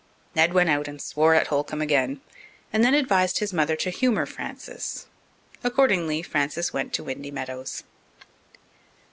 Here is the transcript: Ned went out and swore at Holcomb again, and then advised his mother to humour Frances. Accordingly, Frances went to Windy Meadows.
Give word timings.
Ned 0.33 0.51
went 0.53 0.67
out 0.71 0.87
and 0.87 0.99
swore 0.99 1.35
at 1.35 1.45
Holcomb 1.45 1.79
again, 1.79 2.21
and 2.73 2.83
then 2.83 2.95
advised 2.95 3.37
his 3.37 3.53
mother 3.53 3.75
to 3.75 3.91
humour 3.91 4.25
Frances. 4.25 5.05
Accordingly, 5.63 6.23
Frances 6.23 6.73
went 6.73 6.91
to 6.93 7.03
Windy 7.03 7.29
Meadows. 7.29 7.83